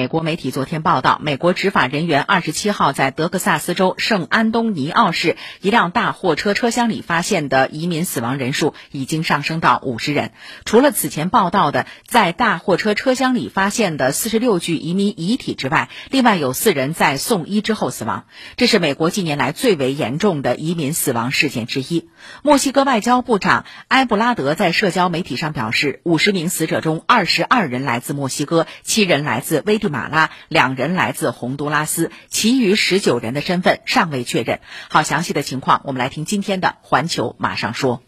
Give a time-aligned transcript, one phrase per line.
[0.00, 10.32] 美国媒体昨天报道，美国执法人员二十七号在德克萨斯州圣安东尼奥市一辆大货车车厢里发现的移民死亡人数已经上升到五十人。
[10.64, 18.24] 除了此前报道的在大货车车厢里发现的四十六具移民遗体之外，另外有四人在送医之后死亡。
[18.56, 22.08] 这是美国近年来最为严重的移民死亡事件之一。
[22.42, 29.89] 墨西哥外交部长埃布拉德在社交媒体上表示，五十名死者中，二十二人来自墨西哥，七人来自危地。
[29.90, 34.60] 马拉两人来自洪都拉斯，其余十九人的身份尚未确认。
[34.88, 38.02] 好，详细的情况我们来听今天的《环球马上说》。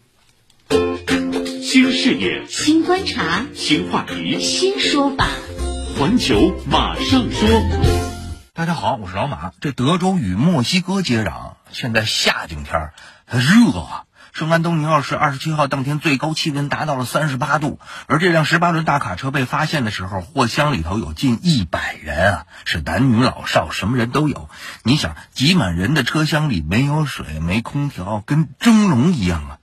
[1.61, 5.27] 新视野、新观察、新话题、新说法，
[5.99, 7.49] 《环球马上说》。
[8.53, 9.51] 大家好，我是老马。
[9.59, 12.91] 这德州与墨西哥接壤，现在夏景天
[13.27, 14.05] 热啊。
[14.33, 24.49] 圣安东尼奥市二十七号当天最高气温达到了三十八度，而这辆十八轮大卡车被发现的时候，货箱里头有近一百人啊，是男女老少，什么人都有。
[24.81, 29.57] 你想，挤满人的车厢里没有水、没空调，跟蒸笼一样啊！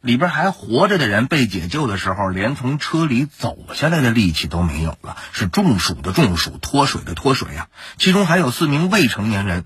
[0.00, 7.66] 里边还活着的人被解救的时候，连从车里走下来的力气都没有了，是中暑的中暑，脱水的脱水啊！
[7.98, 9.64] 其中还有四名未成年人。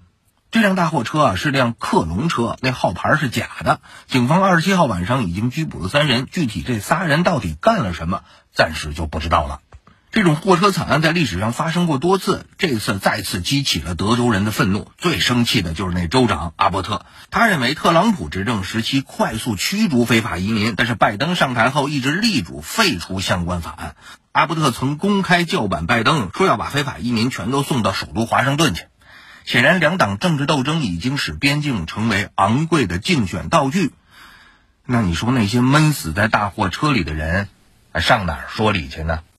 [0.56, 3.82] 这辆大货车啊是辆克隆车，那号牌是假的。
[4.06, 8.22] 警方二十七号晚上已经拘捕了三人，具体这仨人到底干了什么，
[8.54, 9.60] 暂时就不知道了。
[10.12, 14.90] 这种货车惨案在历史上发生过多次，这次再次激起了德州人的愤怒。
[14.96, 23.94] 最生气的就是那州长阿伯特，他认为特朗普执政时期快速驱逐非法移民，但是拜登上台后一直力主废除相关法案。
[24.32, 28.84] 阿伯特曾公开叫板拜登，说要把非法移民全都送到首都华盛顿去。
[29.47, 33.92] 显然，两党政治斗争已经使边境成为昂贵的竞选道具。
[34.84, 37.48] 那你说，那些闷死在大货车里的人，
[37.94, 39.20] 上哪儿说理去呢？